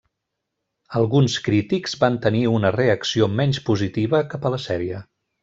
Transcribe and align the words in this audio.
Alguns 0.99 1.35
crítics 1.47 1.93
van 2.05 2.17
tenir 2.23 2.41
una 2.53 2.73
reacció 2.77 3.29
menys 3.43 3.61
positiva 3.69 4.25
cap 4.33 4.49
a 4.51 4.55
la 4.57 4.63
sèrie. 4.67 5.05